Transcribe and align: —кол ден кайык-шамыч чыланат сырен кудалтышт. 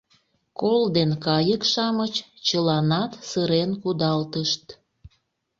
—кол 0.59 0.81
ден 0.95 1.11
кайык-шамыч 1.25 2.13
чыланат 2.47 3.11
сырен 3.29 3.71
кудалтышт. 3.81 4.63